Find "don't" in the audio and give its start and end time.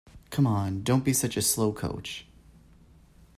0.81-1.05